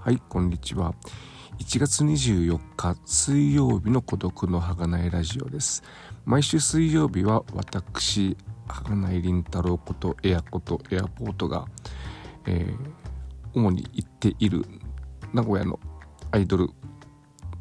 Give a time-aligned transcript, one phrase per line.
[0.00, 0.94] はい、こんにちは。
[1.58, 5.82] 1月24日水曜日の孤独の儚いラジオです。
[6.24, 8.36] 毎週水曜日は私、
[8.68, 11.66] 儚い凛太郎ことエアことエアポートが、
[12.46, 12.76] えー、
[13.54, 14.64] 主に行っている
[15.34, 15.80] 名古屋の
[16.30, 16.68] アイドル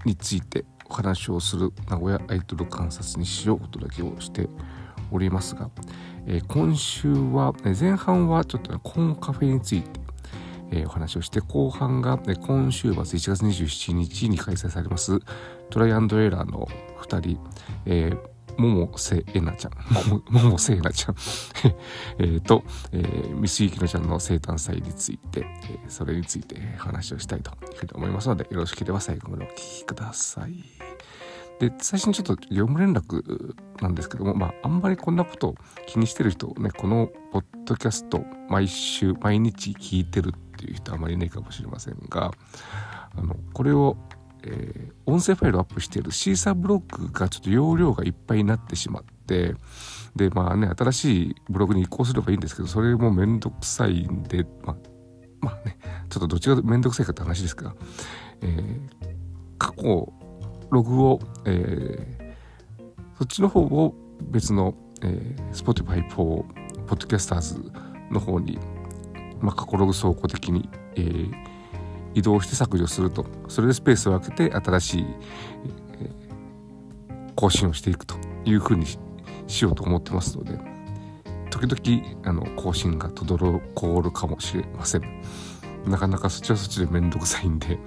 [0.05, 4.47] についてお話をする名古屋アイドル観察にしようお届けをして
[5.11, 5.71] おりますが、
[6.27, 10.07] えー、今週は前半はちょっと、ね、コンカフェについて
[10.71, 15.19] えー、お話をして、後半が、ね、今週末1月27日に開催されます
[15.69, 16.67] トライアンドエラーの
[17.01, 17.39] 2人、
[17.85, 19.71] えー桃瀬えなちゃん、
[20.29, 21.15] 桃瀬えなちゃん。
[22.17, 30.63] え と、えー、ミスユキノちゃんの生誕祭について、えー、それについて話をしたいというふうに思いますので、よろしければ最後までお聞きください。
[31.59, 42.31] で、最初にちょっと業務連絡なんですけども、まあ、あんまりこんなことを気にしてる人ね、このポッドキャスト毎週、毎日聞いてるってていう人あまりいないかもしれませんが、
[43.16, 43.97] あの、これを、
[44.44, 49.55] えー、音声ファイルをアップしているシーサーブログがちょっと容量がいっぱいになってしまって、
[50.16, 54.75] で、まあね、新しいブログに移行すればいいんですけど、それもめんどくさいんで、まあ、
[55.41, 55.77] まあね、
[56.09, 57.75] ちょっとどっちがめんどくさいかって話ですが、
[58.42, 58.80] えー、
[59.58, 60.11] 過去、
[60.69, 66.44] ログを、えー、そっちの方を別の、えー、Spotify for
[66.88, 67.71] Podcasters
[68.11, 68.58] の方に
[69.41, 71.31] まあ、過去ログ倉庫的に、えー、
[72.13, 73.25] 移動して削除すると。
[73.47, 75.05] それでスペースを空けて新しい、
[75.99, 78.15] えー、更新をしていくと
[78.45, 78.85] いうふうに
[79.47, 80.77] しようと思ってますので。
[81.49, 85.02] 時々あの更新が滞るかもしれません。
[85.88, 87.80] なかなかそっちはそっちでめんどくさいんで、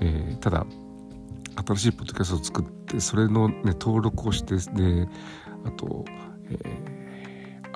[0.00, 0.66] えー、ただ
[1.66, 5.08] 新しいポッドキャストを作ってそれの、ね、登録をしてで
[5.64, 6.04] あと、
[6.50, 7.05] えー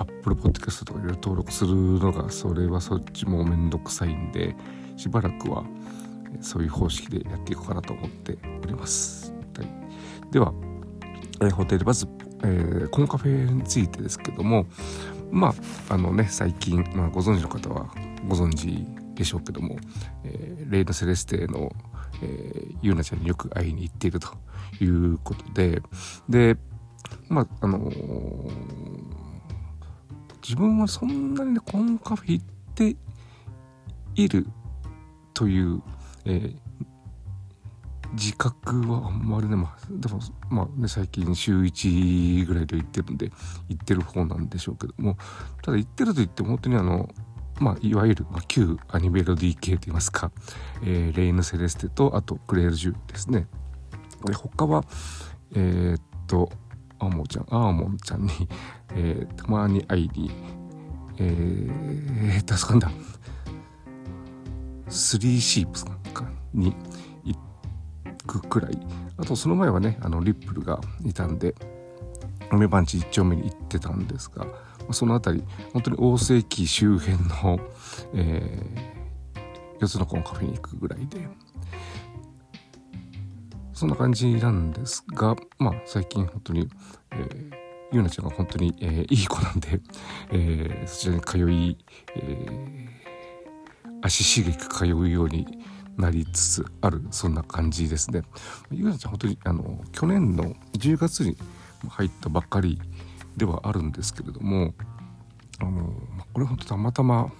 [0.01, 4.57] Apple Podcast とかいろいろ登録するのがそれはそっちもめんどくさいんで
[4.97, 5.65] しばらくは
[6.41, 9.33] そういう方式でやっていこうかなと思っております。
[9.57, 10.53] はい、では、
[11.43, 12.07] えー、ホテルまず、
[12.43, 14.67] えー、コンカフェについてですけども
[15.31, 15.55] ま
[15.89, 17.93] ああのね最近、まあ、ご存知の方は
[18.27, 19.77] ご存知でしょうけども、
[20.25, 21.73] えー、レイナ・セレステの、
[22.23, 24.29] えー、ユーナちゃんによく会いに行っていると
[24.81, 25.83] いうことで
[26.29, 26.57] で
[27.29, 29.20] まああのー
[30.43, 32.97] 自分はそんなにねコンカフェ行って
[34.15, 34.47] いる
[35.35, 35.83] という、
[36.25, 36.57] えー、
[38.13, 40.21] 自覚はあんまりね、まあ、でも、
[40.51, 43.31] まあね、最近週1ぐらいで行ってるんで、
[43.69, 45.17] 行ってる方なんでしょうけども、
[45.63, 47.09] ただ行ってると言っても本当にあの、
[47.61, 50.33] まあ、いわゆる、ま、旧アニメロディ系といいますか、
[50.83, 53.47] えー、レイヌ・セレステと、あと、クレール・ジュですね。
[54.25, 54.85] で、他は、
[55.55, 56.51] えー、っと、
[57.01, 58.31] アーモンちゃん、アーモンちゃんに、
[58.95, 60.31] えー、たまに会いに、
[61.19, 62.91] えー、助かんだ。
[64.89, 66.75] スリーシープスかに
[67.25, 67.39] 行
[68.27, 68.79] くくらい。
[69.17, 71.55] あとその前はね、あの、リップルがいたんで、
[72.53, 74.47] 梅番地一丁目に行ってたんですが、
[74.93, 77.61] その辺り、本当に大世紀周辺の、
[78.15, 81.29] えー、四つの子のカフェに行くぐらいで、
[83.81, 86.69] そんな感じなんですが、まあ最近本当に、
[87.13, 87.51] えー、
[87.93, 89.81] ゆうなちゃんが本当に、えー、いい子なんで、
[90.33, 91.79] えー、そちらに通い、
[92.15, 92.47] え、
[94.03, 95.47] 足しげく通うように
[95.97, 98.21] なりつつある、そんな感じですね。
[98.71, 101.39] ゆうなちゃん本当に、あの、去年の10月に
[101.89, 102.79] 入ったばっかり
[103.39, 104.75] ではあるんですけれども、
[105.59, 105.91] あの、
[106.35, 107.33] これ本当たまたま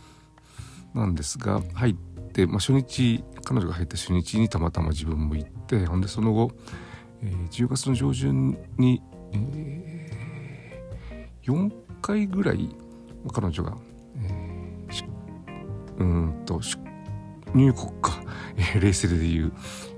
[0.95, 2.10] なんですが、入って、
[2.47, 6.51] まあ、初日、彼女が入った初日にたまたま自分も行って、ほんでその後、
[7.23, 9.03] えー、10月の上旬に、
[9.33, 11.71] えー、4
[12.01, 12.75] 回ぐらい
[13.33, 13.77] 彼女が、
[14.23, 15.05] えー、
[15.99, 16.61] うんと
[17.55, 18.23] 入国か、
[18.57, 19.53] えー、レーセルでいう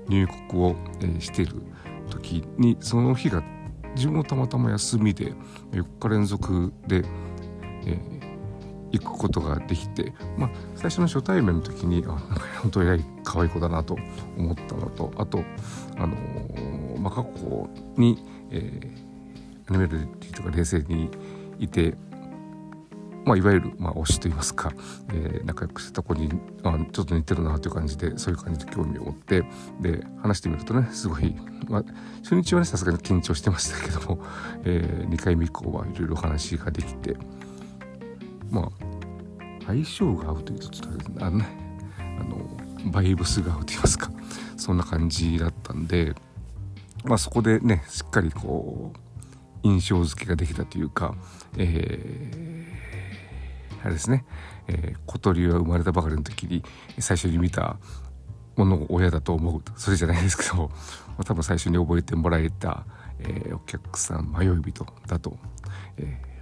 [0.07, 1.61] 入国を、えー、している
[2.09, 3.43] 時にその日が
[3.95, 5.33] 自分もたまたま休みで
[5.71, 7.03] 4日連続で、
[7.85, 8.22] えー、
[8.93, 12.11] 行くことができて、まあ、最初の初対面の時にあ
[12.61, 13.97] 本当に可愛い子だなと
[14.37, 15.43] 思ったのとあと、
[15.97, 21.09] あのー、まあ、過去に、えー、アニメルティとか冷静に
[21.57, 21.95] いて、
[23.25, 24.71] まあ、いわゆる、まあ、推しといいますか、
[25.09, 26.29] えー、仲良くしてた子に
[26.61, 29.43] あちょっと似てるなという感じでそういう感じで興味を持って
[29.81, 31.35] で話してみるとねすごい、
[31.67, 31.83] まあ、
[32.21, 34.23] 初日はねさすがに緊張してましたけども、
[34.65, 37.17] えー、2回目以降はいろいろお話ができて
[38.53, 41.63] まあ相性が合うというとちょっとあのね。
[42.19, 44.11] あのバイブスが合うと言いますか。
[44.57, 46.13] そんな感じだったんで
[47.03, 48.97] まあそこでねしっかりこう
[49.63, 51.15] 印象付けができたというか
[51.57, 54.25] えー、あれですね、
[54.67, 56.63] えー、小鳥が生まれたばかりの時に
[56.99, 57.77] 最初に見た
[58.55, 59.63] ものを親だと思う。
[59.75, 60.69] それじゃないですけど、
[61.17, 62.85] ま、多分最初に覚えてもらえた、
[63.19, 65.37] えー、お客さん迷い人だと、
[65.97, 66.32] えー、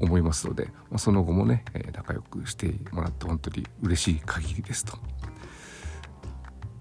[0.00, 4.98] 思いますので、ま、その後もね、え、仲良くしてもらって本当に嬉しい限りですと。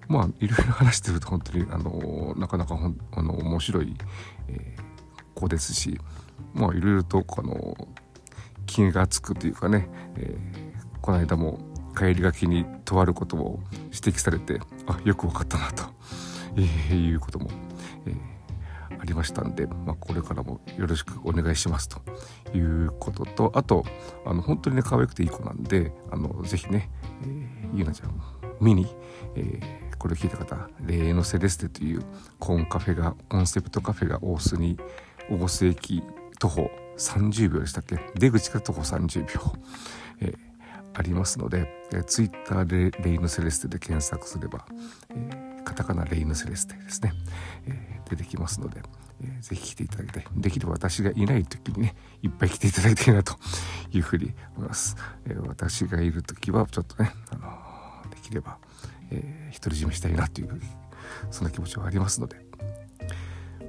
[0.07, 3.95] まあいろいろ話してると本当にあのなかなかほんあの面白い、
[4.47, 4.81] えー、
[5.33, 5.99] 子ですし
[6.53, 7.75] まあいろいろとあの
[8.65, 11.59] 気がつくというかね、えー、この間も
[11.97, 15.83] 帰りがけにとあることを指摘されてあよく分かったなと、
[16.55, 17.49] えー、いうことも、
[18.05, 18.15] えー、
[18.99, 22.01] ありましたんで、まあ、これからもよろしくお願いしますと
[22.53, 23.85] いうこととあと
[24.25, 26.89] あの本当にね可愛くていい子なんであのぜひね、
[27.23, 28.21] えー、ゆなちゃん
[28.59, 28.87] 見に、
[29.35, 32.03] えー、これを聞いた方「霊のセレステ」という
[32.39, 34.77] コーンカフェがコンセプトカフェが大須に
[35.29, 36.03] 大須駅
[36.39, 37.97] 徒歩30秒でしたっけ？
[38.15, 39.53] 出口から徒歩30秒、
[40.21, 40.37] えー、
[40.93, 44.65] ありますので、えー、ツイッターでレイヌセレステで検索すれば、
[45.09, 47.11] えー、カタカナレイヌセレステですね、
[47.67, 48.81] えー、出てきますので、
[49.21, 50.25] えー、ぜひ来ていただきたい。
[50.37, 53.35] できれば私がいない時にね、いっぱい来ていただきたいなと
[53.91, 54.95] いうふうに思います。
[55.25, 58.59] えー、私がいる時はちょっとね、あの、できれば、
[59.11, 60.61] え、独り占めしたいなという、
[61.31, 62.45] そんな気持ちはありますので、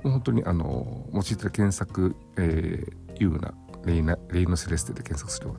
[0.05, 3.55] 本当にあの用いてる検索、えー、ユーナ
[3.85, 5.55] レイナレイノセレステで検索すれば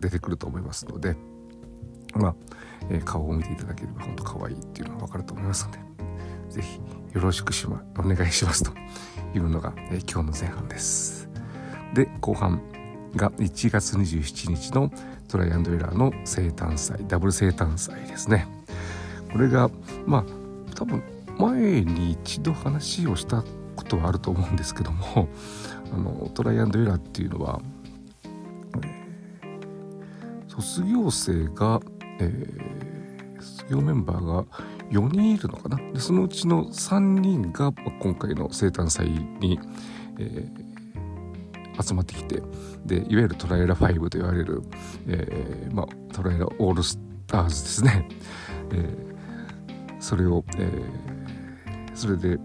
[0.00, 1.16] 出てくると思いますので
[2.16, 2.34] まあ、
[2.90, 5.78] えー、顔を見ていただければ本当可愛いっていうのが分かると思いますので
[6.50, 6.80] 是非
[7.14, 8.72] よろしくしまお願いしますと
[9.34, 11.28] いうのが、えー、今日の前半です。
[11.94, 12.60] で後半
[13.14, 14.90] が1月27日の
[15.28, 18.48] トライアンドエラーの生誕祭ダブル生誕祭ですね。
[19.32, 19.70] これが
[20.06, 20.24] まあ
[20.74, 21.02] 多分
[21.38, 23.44] 前に一度話をした
[23.76, 25.28] ことはあると思うんですけども
[25.92, 27.60] あのトライアンドエラーっていうのは、
[30.48, 31.80] 卒業生が、
[32.20, 32.32] え、
[33.40, 34.44] 卒業メンバーが
[34.90, 35.76] 4人いるのかな？
[35.92, 39.58] でそのうちの3人が、今回の生誕祭に、
[40.18, 42.42] えー、集まってきて
[42.84, 44.62] でいわゆるトライラ5と言われる、
[45.06, 48.08] えーまあ、トライラオールスターズですね、
[48.72, 52.38] えー、それを、えー、それで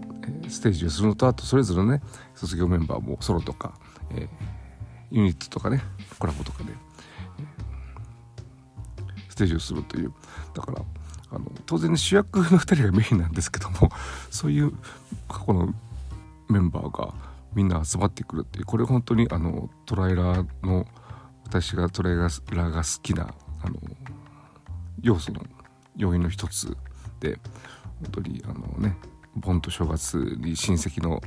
[0.48, 2.02] ステージをするのとあとそれぞれね
[2.34, 3.74] 卒業メンバーもソロとか、
[4.12, 4.28] えー、
[5.10, 5.80] ユニットとかね
[6.18, 6.89] コラボとかで、えー、ス
[9.40, 10.12] テージをするという。
[10.54, 10.82] だから
[11.32, 13.90] あの当然、ね、主役の2人がメインなんですけども
[14.30, 14.72] そういう
[15.28, 15.72] 過去の
[16.48, 17.14] メンバーが
[17.54, 20.86] みんな集まってくるっていうこれ本当にあのトライラーの
[21.44, 23.32] 私がトライラーが好きな
[23.62, 23.76] あの
[25.02, 25.40] 要素の
[25.96, 26.76] 要因の一つ
[27.20, 27.38] で
[28.00, 28.96] 本当にあのね
[29.36, 31.20] 盆と正月に親戚の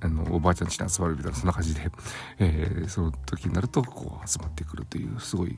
[0.00, 1.90] あのおばあちゃん家に集まるみたいなそんな感じで、
[2.38, 5.56] えー、その時になるとこう集まってくるというすごい、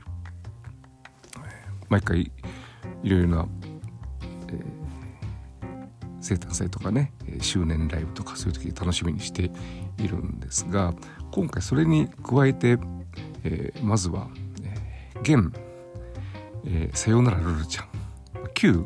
[1.89, 2.31] 毎回
[3.03, 3.47] いろいろな、
[4.49, 4.63] えー、
[6.21, 9.51] 生誕祭とかね周年ライブとかそういう時楽しみにして
[9.97, 10.93] いるんですが
[11.31, 12.77] 今回それに加えて、
[13.43, 14.27] えー、まずは、
[14.63, 15.55] えー、現、
[16.65, 17.87] えー、さよならルルちゃん
[18.53, 18.85] 旧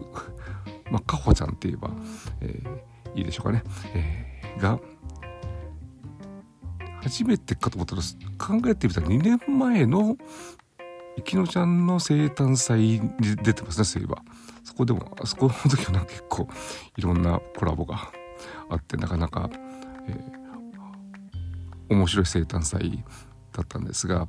[0.92, 1.90] まあ、かほちゃんって言えば、
[2.42, 3.64] えー、いいでしょうかね、
[3.96, 4.80] えー、が
[7.02, 8.02] 初めてかと思ったら
[8.38, 10.18] 考えてみたら2年前の
[11.24, 14.22] き乃ちゃんの生誕祭に出てますねそういえば。
[14.64, 16.48] そこでもあそこの時はな結構
[16.98, 18.12] いろんなコラボが
[18.70, 19.50] あってなかなか、
[20.08, 23.04] えー、面白い生誕祭
[23.54, 24.28] だったんですが、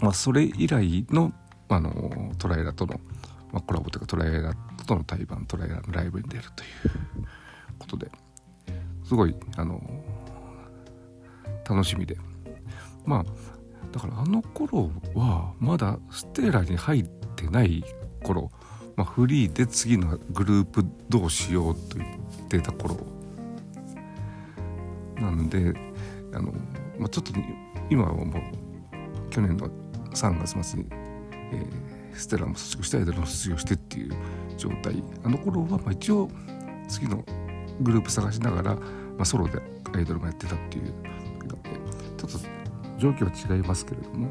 [0.00, 1.32] まあ、それ以来の
[1.68, 3.00] あのトライラとの、
[3.50, 4.54] まあ、コラボというかトライラ
[4.86, 6.68] との対バントライラのライブに出るという
[7.78, 8.10] ことで
[9.04, 9.80] すごいあの
[11.68, 12.16] 楽しみで。
[13.06, 13.24] まあ
[13.94, 17.04] だからあの頃はまだステーラに入っ
[17.36, 17.84] てない
[18.24, 18.50] 頃、
[18.96, 22.04] まあ、フリーで次のグループどうしようと言
[22.44, 22.96] ってた頃。
[25.14, 25.72] なんで
[26.34, 26.52] あの、
[26.98, 27.32] まあ、ちょっと
[27.88, 29.68] 今はもう去年の
[30.12, 34.12] 3月末に、えー、ステラも卒業して間の卒業してっていう
[34.56, 35.04] 状態。
[35.22, 36.28] あの頃はまあ一応
[36.88, 37.24] 次の
[37.80, 38.82] グループ探しながら、ま
[39.20, 39.62] あ、ソロで
[39.94, 40.92] アイドルもやってたっていう
[42.16, 42.63] ちょっと
[43.04, 44.28] 状況は違いますけれども、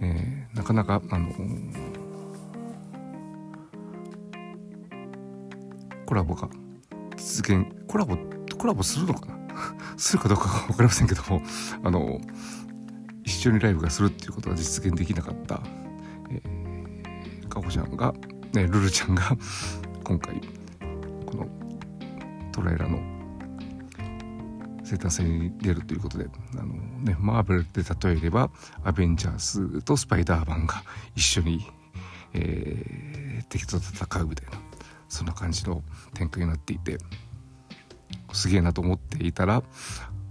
[0.00, 1.28] えー、なかなかあの
[6.06, 6.48] コラボが
[7.16, 8.16] 実現コラボ
[8.56, 9.38] コラボするのかな？
[9.98, 11.42] するかどうか分かりませんけども
[11.82, 12.20] あの
[13.24, 15.60] 一緒にライブがするっていうことが実現できなかった、
[16.30, 18.14] えー、かほちゃんが、
[18.52, 19.36] ね、ルルちゃんが
[20.04, 20.40] 今回
[21.26, 21.48] この
[22.52, 23.17] トライラの
[24.88, 28.50] 生誕祭に出るということであの、ね、マーベルで例えれば
[28.84, 30.82] アベンジャーズとスパイダーマンが
[31.14, 31.66] 一緒に、
[32.32, 34.58] えー、敵と戦うみたいな
[35.08, 35.82] そんな感じの
[36.14, 36.96] 展開になっていて
[38.32, 39.62] すげえなと思っていたら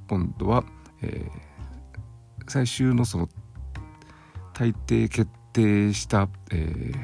[0.08, 0.64] 今度は、
[1.04, 3.30] えー、最終のその
[4.54, 6.96] 大抵決定した、えー、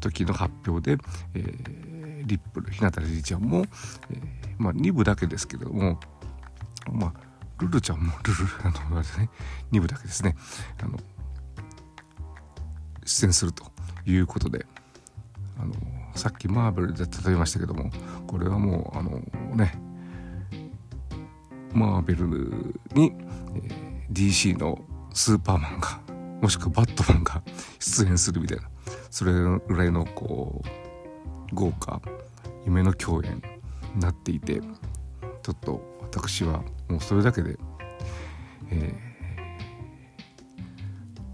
[0.00, 1.02] 時の発表で、
[1.34, 3.66] えー、リップル日向リリちゃんも、
[4.10, 4.20] えー、
[4.58, 6.00] まあ2部だけですけれども
[6.92, 7.12] まあ
[7.60, 9.30] ルルちゃんもルルあのあれね
[9.72, 10.36] 2部だけですね。
[10.82, 10.98] あの
[13.04, 13.64] 出演すると
[14.06, 14.64] いうことで
[15.58, 15.74] あの
[16.14, 17.90] さっきマーベルで例えましたけども
[18.26, 19.20] これはもうあの
[19.56, 19.72] ね
[21.72, 22.26] マーベル
[22.94, 23.12] に、
[23.54, 24.78] えー、DC の
[25.12, 26.00] スーパーマンが
[26.40, 27.42] もしくはバットマンが
[27.78, 28.70] 出演するみたいな
[29.10, 32.00] それぐらいのこう豪華
[32.64, 33.42] 夢の共演
[33.94, 34.60] になっていて
[35.42, 37.56] ちょっと私はもうそれだけで、
[38.70, 38.94] え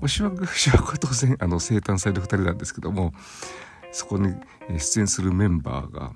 [0.00, 3.12] ー、主役主役は当然あの生誕祭の2人なんですけども
[3.90, 4.34] そこに
[4.68, 6.12] 出演するメンバーが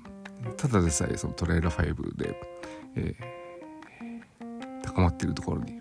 [0.57, 2.39] ただでさえそのトレーラー5で、
[2.95, 5.79] えー、高まっているところに、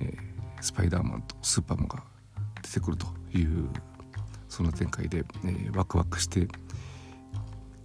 [0.00, 0.16] えー、
[0.60, 2.02] スパイダーマンとスーパーマンが
[2.62, 3.68] 出てくるという
[4.48, 6.48] その展開で、えー、ワクワクして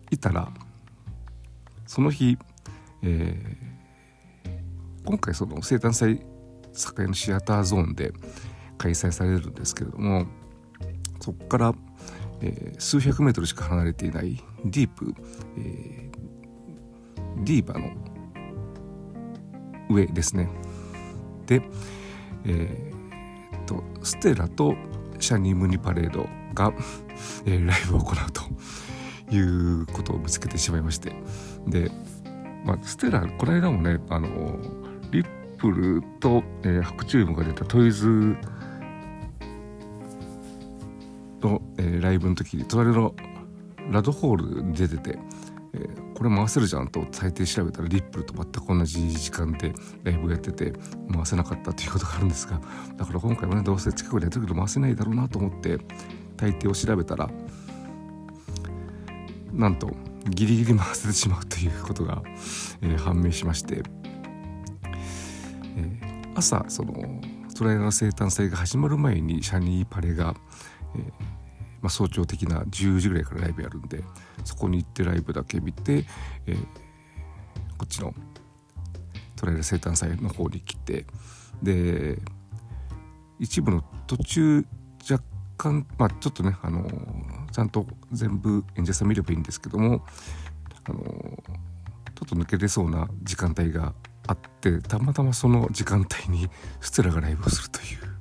[0.10, 0.52] いたら
[1.86, 2.38] その日、
[3.04, 3.74] えー、
[5.06, 6.22] 今回その生誕祭
[7.04, 8.14] 栄のシアターゾーンで
[8.78, 10.26] 開催されるんですけれども
[11.20, 11.74] そこから
[12.44, 15.16] えー、数百メートルしか離れていないディープ、
[15.58, 17.90] えー、ディーバの
[19.90, 20.50] 上ですね。
[21.46, 21.62] で、
[22.46, 24.76] えー、とステラと
[25.20, 26.74] シャニームニパレードが、
[27.46, 31.14] えー、ライブを行うということを見つけてしまいまして。
[31.66, 31.90] で、
[32.66, 34.83] まあ、ステラこの間もねあのリッ
[35.64, 38.36] プルと、えー、白チュームが出たトイズ
[41.42, 43.16] の、えー、ライブの時に隣の
[43.90, 45.18] ラドホールに出てて、
[45.74, 49.72] えー、これ回せるじゃんと最低調べたらリップルと全く同じ時間で
[50.04, 50.74] ライブやってて
[51.10, 52.60] 回せなかったということがあるんですが
[52.98, 55.78] だから今回もねどうせ近くでやってるけど回せないだろうなと思って
[56.36, 57.30] 大抵を調べたら
[59.54, 59.90] なんと
[60.30, 62.22] ギリギリ回せてしまうということが、
[62.82, 63.84] えー、判明しまして、
[65.76, 66.94] えー、朝その
[67.56, 70.36] トライアル生誕祭が始まる前にシャニーパレが、
[70.96, 71.04] えー
[71.82, 74.04] まあ、早朝的な10時ぐらいからライブやるんで
[74.46, 76.06] そこに行ってライブだけ見て、
[76.48, 76.58] えー、
[77.78, 78.14] こっちの
[79.36, 81.06] トライアル生誕祭の方に来て
[81.62, 82.18] で
[83.40, 84.66] 一部の途中
[85.10, 85.24] 若
[85.58, 86.90] 干まあちょっとねあの
[87.52, 90.06] ちゃんと全部演者さん見ればいいんですけども
[90.86, 91.16] あのちょ
[92.26, 93.94] っと抜け出そうな時間帯が
[94.28, 96.50] あってたまたまその時間帯に
[96.80, 98.14] ステラがライブをするという。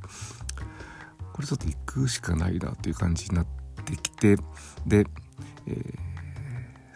[1.32, 3.47] これちょっと行くしかないなという感じになっ
[3.85, 4.37] てきて
[4.87, 5.06] で、
[5.66, 5.97] えー、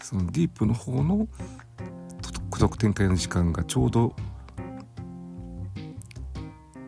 [0.02, 1.26] そのディープの方の
[2.50, 4.14] 孤独展開の時間がちょうど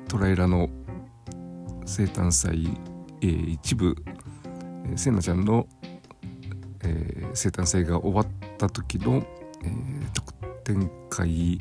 [0.08, 0.68] トライラの
[1.84, 2.68] 生誕祭、
[3.22, 3.96] えー、一部、
[4.86, 5.66] えー、せなちゃんの、
[6.82, 9.26] えー、生誕祭が終わった時の、
[9.62, 10.34] えー、特
[10.64, 11.60] 展開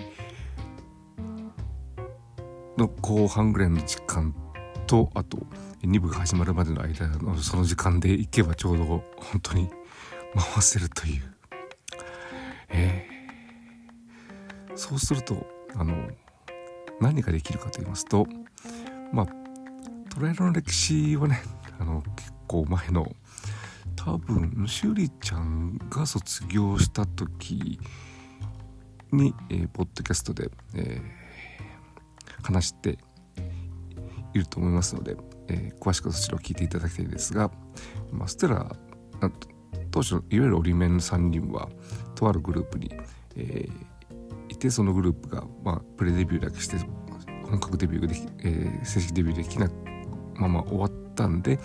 [2.78, 4.34] の後半ぐらいの時間
[4.86, 5.40] とあと
[5.84, 9.04] 2部が始まるまでの間のその時間で行けばちょうど本
[9.42, 9.70] 当に
[10.34, 11.22] 回せるという、
[12.70, 15.96] えー、そうするとあの
[17.00, 18.28] 何ができるかと言いますと
[19.12, 19.26] まあ
[20.14, 21.42] トライアルの歴史はね
[21.80, 23.12] あの結構前の
[23.96, 27.80] 多分しゅりちゃんが卒業した時
[29.12, 31.27] に、えー、ポッドキャストで、えー、
[32.44, 32.98] 話して
[34.34, 35.18] いると思いますので、
[35.48, 37.52] えー、詳しくそちらを聞いていただきたいですが、
[38.12, 38.76] まあ、ステラ
[39.92, 41.70] 当初いわゆるオリメン3人は
[42.16, 42.92] とあるグループに、
[43.36, 46.78] えー、いてそのグループが、まあ、プレデビューだけして
[47.50, 49.70] 本格デビューでき、えー、正式デビューできな
[50.36, 51.60] まま終わったんで、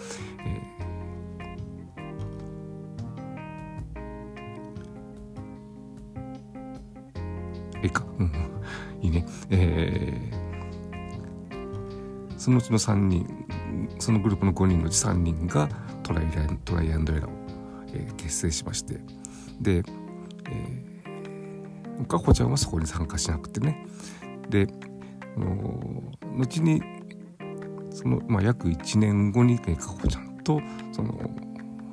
[0.44, 8.32] えー、えか、うん、
[9.02, 9.26] いいね。
[9.50, 10.41] えー
[12.42, 13.46] そのうちの3人
[14.00, 15.68] そのグループの5人のうち3人が
[16.02, 17.32] トライラトライアンドエラーを、
[17.94, 18.98] えー、結成しまして
[19.60, 23.86] で、えー、かほちゃんはそこに参加しなくてね
[24.48, 24.66] で
[26.36, 26.82] 後に
[27.90, 31.16] その、まあ、約1年後にかほちゃんとその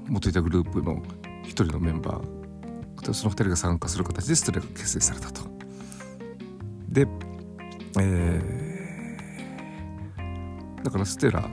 [0.08, 0.96] 元いたグループの
[1.44, 5.44] 1人のメンバーその2人が参加する形でストレが結成されたと。
[6.89, 7.08] で、
[8.00, 8.41] え
[10.89, 11.48] だからステラ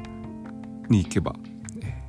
[0.89, 1.35] に行けば、
[1.83, 2.03] え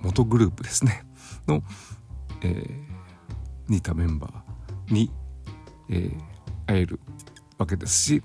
[0.00, 1.02] 元グループですね。
[1.48, 1.64] の、
[2.42, 2.66] えー、
[3.68, 5.10] 似たメンバーに、
[5.90, 6.20] えー、
[6.64, 7.00] 会える
[7.58, 8.22] わけですし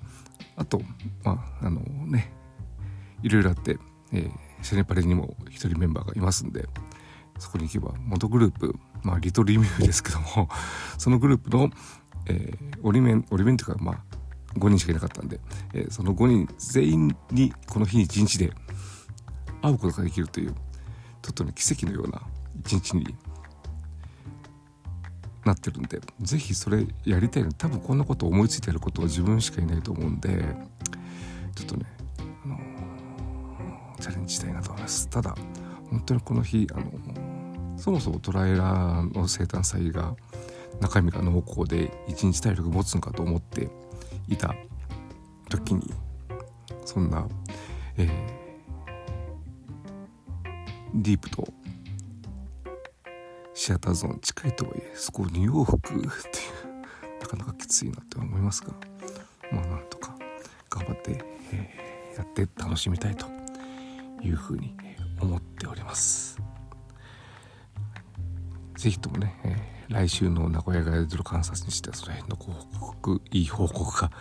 [0.58, 0.80] あと
[1.24, 2.32] まああのね
[3.24, 3.80] いろいろあって、
[4.14, 6.68] えー、シャネパレにも一人メンバーがいますんで
[7.40, 10.50] そこに行けば元グループまあリトルリミューですけども
[11.00, 11.72] そのグループの、
[12.28, 14.11] えー、折り面折り面というかまあ
[14.56, 15.40] 5人しかいなかったんで、
[15.74, 18.52] えー、その5人全員にこの日一日で
[19.62, 20.54] 会うことができるという
[21.22, 22.22] ちょっとね奇跡のような
[22.60, 23.16] 一日に
[25.46, 30.56] なってるんで是非それやりたいの多分こんなこと思いついてることは自分しかいないと思うんで
[31.56, 31.86] ちょっとね、
[32.46, 35.10] あのー、チャレンジしたいなと思います。
[35.10, 35.36] ただ
[35.90, 40.16] 本当にこの日、あのー、そもそもトライラーの生誕祭が
[40.80, 43.70] 中身が濃厚で一日体力持つのかと思って
[44.28, 44.56] いた
[45.50, 45.94] 時に
[46.86, 47.28] そんな、
[47.98, 48.10] えー、
[50.96, 51.48] ディープと
[53.54, 56.08] シアターゾーン近いとはいえそこ2往復っていう
[57.22, 58.74] なかなかきついなって思いますが
[59.52, 60.16] まあなんとか
[60.70, 63.28] 頑張って、えー、やって楽しみたいと
[64.22, 64.76] いうふうに
[65.20, 66.51] 思っております。
[68.82, 74.12] 是非ともね、えー、来週の名古屋ガイドル観察にしてはその辺のご報告いい報告が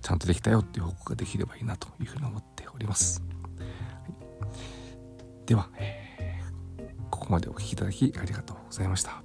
[0.00, 6.02] ちゃんとできたよっていう報告ができればいいなというふうに思っております、はい、では、えー
[7.22, 9.21] ここまでお聴きいただきありがとうございました。